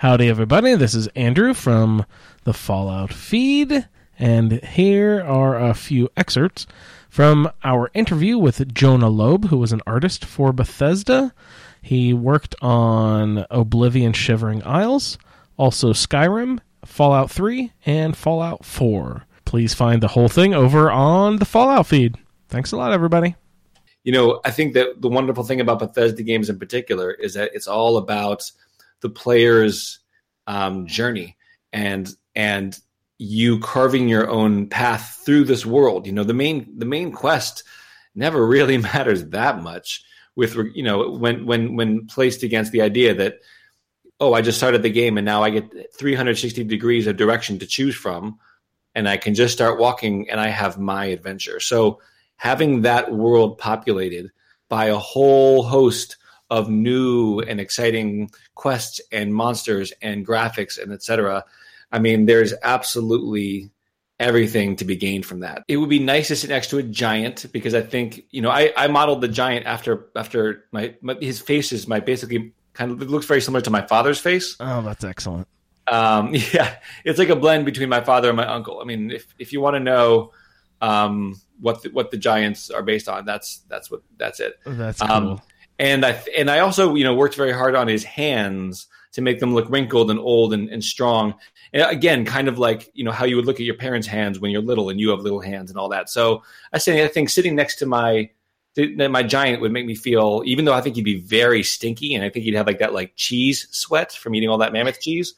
[0.00, 0.76] Howdy, everybody.
[0.76, 2.06] This is Andrew from
[2.44, 3.86] the Fallout feed,
[4.18, 6.66] and here are a few excerpts
[7.10, 11.34] from our interview with Jonah Lobe, who was an artist for Bethesda.
[11.82, 15.18] He worked on Oblivion Shivering Isles,
[15.58, 19.26] also Skyrim, Fallout 3, and Fallout 4.
[19.44, 22.16] Please find the whole thing over on the Fallout feed.
[22.48, 23.36] Thanks a lot, everybody.
[24.04, 27.50] You know, I think that the wonderful thing about Bethesda games in particular is that
[27.52, 28.50] it's all about
[29.00, 30.00] the player's
[30.46, 31.36] um, journey
[31.72, 32.78] and and
[33.18, 36.06] you carving your own path through this world.
[36.06, 37.64] You know, the main the main quest
[38.14, 40.02] never really matters that much
[40.36, 43.40] with you know when when when placed against the idea that
[44.20, 47.66] oh I just started the game and now I get 360 degrees of direction to
[47.66, 48.38] choose from
[48.94, 51.60] and I can just start walking and I have my adventure.
[51.60, 52.00] So
[52.36, 54.30] having that world populated
[54.68, 56.16] by a whole host
[56.50, 61.44] of new and exciting quests and monsters and graphics and etc.
[61.92, 63.70] I mean, there's absolutely
[64.18, 65.64] everything to be gained from that.
[65.66, 68.50] It would be nice to sit next to a giant because I think you know
[68.50, 72.92] I, I modeled the giant after after my, my his face is my basically kind
[72.92, 74.56] of it looks very similar to my father's face.
[74.60, 75.48] Oh, that's excellent.
[75.86, 78.80] Um, yeah, it's like a blend between my father and my uncle.
[78.80, 80.32] I mean, if if you want to know
[80.80, 84.58] um, what the, what the giants are based on, that's that's what that's it.
[84.66, 85.32] That's um, cool.
[85.32, 85.40] Um,
[85.80, 89.40] and I and I also you know worked very hard on his hands to make
[89.40, 91.34] them look wrinkled and old and, and strong.
[91.72, 94.38] And again, kind of like you know how you would look at your parents' hands
[94.38, 96.10] when you're little and you have little hands and all that.
[96.10, 98.30] So I say I think sitting next to my
[98.76, 102.22] my giant would make me feel, even though I think he'd be very stinky and
[102.22, 105.34] I think he'd have like that like cheese sweat from eating all that mammoth cheese.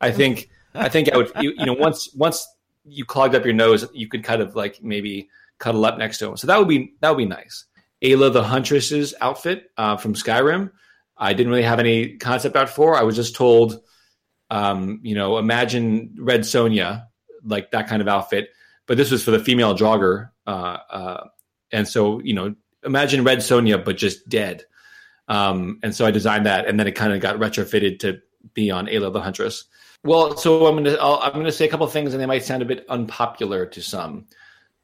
[0.00, 2.46] I think I think I would you, you know once once
[2.84, 5.28] you clogged up your nose, you could kind of like maybe
[5.58, 6.36] cuddle up next to him.
[6.36, 7.66] So that would be that would be nice.
[8.06, 10.70] Aela the Huntress's outfit uh, from Skyrim.
[11.16, 12.94] I didn't really have any concept art for.
[12.94, 13.80] I was just told,
[14.50, 17.06] um, you know, imagine Red Sonja,
[17.42, 18.50] like that kind of outfit.
[18.86, 21.28] But this was for the female jogger, uh, uh,
[21.72, 24.64] and so you know, imagine Red Sonja but just dead.
[25.26, 28.20] Um, and so I designed that, and then it kind of got retrofitted to
[28.54, 29.64] be on Aela the Huntress.
[30.04, 32.62] Well, so I'm gonna i am gonna say a couple things, and they might sound
[32.62, 34.26] a bit unpopular to some,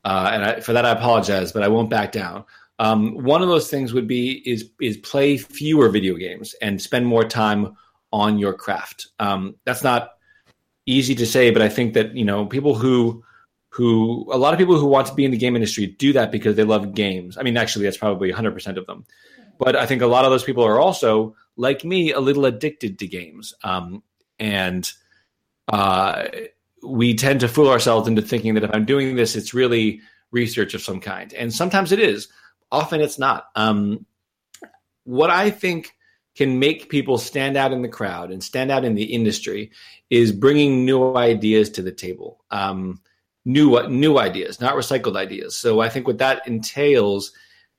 [0.04, 2.44] uh, and I, for that I apologize, but I won't back down.
[2.82, 7.06] Um, one of those things would be is is play fewer video games and spend
[7.06, 7.76] more time
[8.12, 9.06] on your craft.
[9.20, 10.10] Um, that's not
[10.84, 13.22] easy to say, but I think that you know people who
[13.69, 16.32] who a lot of people who want to be in the game industry do that
[16.32, 17.38] because they love games.
[17.38, 19.04] I mean, actually, that's probably 100% of them.
[19.60, 22.98] But I think a lot of those people are also, like me, a little addicted
[22.98, 23.54] to games.
[23.62, 24.03] Um,
[24.41, 24.92] and
[25.69, 26.25] uh,
[26.82, 30.00] we tend to fool ourselves into thinking that if I'm doing this, it's really
[30.32, 31.32] research of some kind.
[31.32, 32.28] And sometimes it is.
[32.72, 33.47] Often it's not.
[33.55, 34.06] Um,
[35.05, 35.94] what I think
[36.34, 39.71] can make people stand out in the crowd and stand out in the industry
[40.10, 42.43] is bringing new ideas to the table.
[42.50, 43.00] Um,
[43.44, 45.56] new new ideas, not recycled ideas.
[45.56, 47.33] So I think what that entails,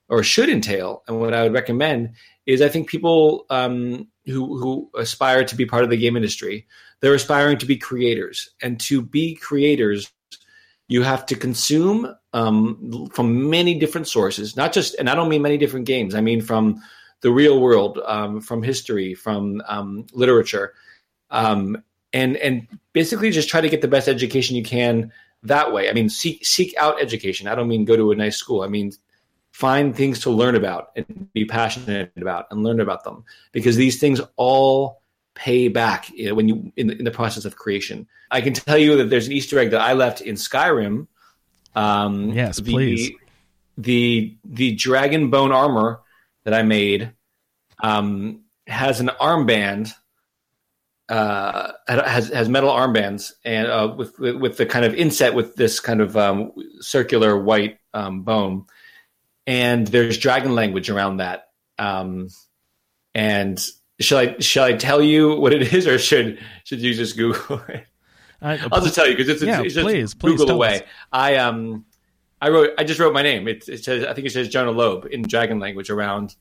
[0.10, 2.12] or should entail, and what I would recommend
[2.46, 6.68] is I think people um, who who aspire to be part of the game industry,
[7.00, 10.12] they're aspiring to be creators, and to be creators,
[10.88, 15.42] you have to consume um, from many different sources, not just, and I don't mean
[15.42, 16.16] many different games.
[16.16, 16.82] I mean from
[17.22, 20.74] the real world, um, from history, from um, literature,
[21.32, 25.12] um, and and basically just try to get the best education you can
[25.44, 25.90] that way.
[25.90, 27.48] I mean, seek seek out education.
[27.48, 28.62] I don't mean go to a nice school.
[28.62, 28.92] I mean
[29.52, 34.00] find things to learn about and be passionate about and learn about them because these
[34.00, 35.00] things all
[35.36, 38.08] pay back when you in the, in the process of creation.
[38.32, 41.08] I can tell you that there's an Easter egg that I left in Skyrim
[41.76, 43.12] um, yes, the, please.
[43.78, 46.02] The the dragon bone armor
[46.44, 47.12] that I made
[47.82, 49.94] um, has an armband.
[51.10, 55.80] Uh, has has metal armbands and uh, with with the kind of inset with this
[55.80, 58.66] kind of um, circular white um, bone,
[59.46, 61.50] and there's dragon language around that.
[61.78, 62.30] Um,
[63.14, 63.62] and
[64.00, 67.62] shall I shall I tell you what it is, or should should you just Google
[67.68, 67.86] it?
[68.44, 70.76] I, will just tell you because it's, yeah, it's, just please, Google please away.
[70.76, 70.82] Us.
[71.12, 71.86] I um
[72.42, 73.48] I wrote I just wrote my name.
[73.48, 76.36] It, it, says I think it says Jonah Lobe in dragon language around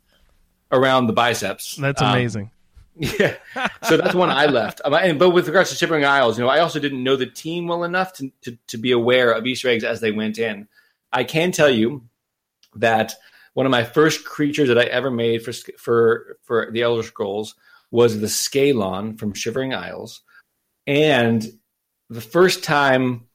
[0.72, 1.76] around the biceps.
[1.76, 2.50] That's um, amazing.
[2.94, 3.38] Yeah,
[3.84, 4.82] so that's one I left.
[4.84, 7.24] Um, and, but with regards to Shivering Isles, you know, I also didn't know the
[7.24, 10.68] team well enough to, to, to be aware of Easter eggs as they went in.
[11.10, 12.02] I can tell you
[12.76, 13.14] that
[13.54, 17.54] one of my first creatures that I ever made for for for the Elder Scrolls
[17.90, 20.22] was the Scalon from Shivering Isles,
[20.86, 21.46] and
[22.12, 23.26] the first time,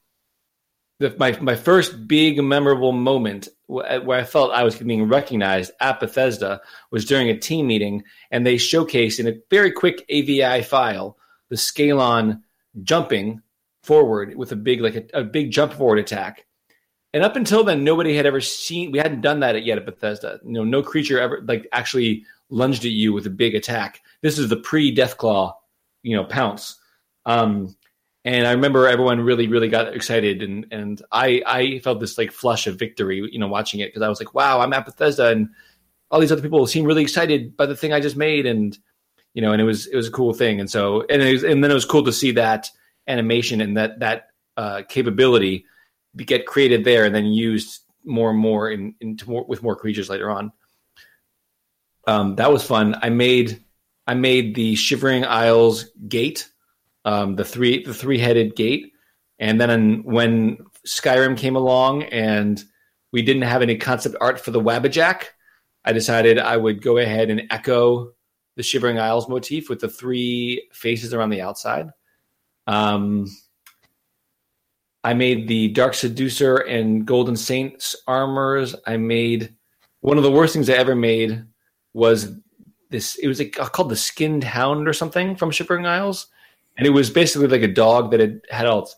[1.00, 6.00] the, my my first big memorable moment where I felt I was being recognized at
[6.00, 6.60] Bethesda
[6.90, 11.16] was during a team meeting, and they showcased in a very quick AVI file
[11.50, 12.42] the Scalon
[12.82, 13.42] jumping
[13.82, 16.46] forward with a big like a, a big jump forward attack.
[17.14, 18.92] And up until then, nobody had ever seen.
[18.92, 20.40] We hadn't done that yet at Bethesda.
[20.44, 24.02] You know, no creature ever like actually lunged at you with a big attack.
[24.22, 25.54] This is the pre Deathclaw,
[26.02, 26.78] you know, pounce.
[27.24, 27.74] Um,
[28.24, 32.32] and I remember everyone really, really got excited, and and I I felt this like
[32.32, 35.28] flush of victory, you know, watching it because I was like, wow, I'm at Bethesda,
[35.28, 35.50] and
[36.10, 38.76] all these other people seem really excited by the thing I just made, and
[39.34, 41.62] you know, and it was it was a cool thing, and so and was, and
[41.62, 42.70] then it was cool to see that
[43.06, 45.64] animation and that that uh, capability
[46.16, 48.94] get created there and then used more and more in,
[49.26, 50.52] more with more creatures later on.
[52.06, 52.96] Um, that was fun.
[53.02, 53.62] I made
[54.06, 56.48] I made the Shivering Isles gate,
[57.04, 58.92] um, the three the three headed gate,
[59.38, 62.62] and then when Skyrim came along and
[63.12, 65.24] we didn't have any concept art for the Wabbajack,
[65.84, 68.12] I decided I would go ahead and echo
[68.56, 71.90] the Shivering Isles motif with the three faces around the outside.
[72.66, 73.26] Um,
[75.04, 78.74] I made the Dark Seducer and Golden Saints armors.
[78.86, 79.54] I made
[80.00, 81.44] one of the worst things I ever made
[81.94, 82.32] was
[82.90, 83.14] this.
[83.16, 86.26] It was like, called the Skinned Hound or something from Shivering Isles,
[86.78, 88.96] and it was basically like a dog that had had all its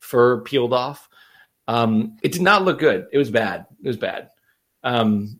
[0.00, 1.08] fur peeled off.
[1.66, 3.06] Um, it did not look good.
[3.12, 3.66] It was bad.
[3.82, 4.30] It was bad.
[4.82, 5.38] Um,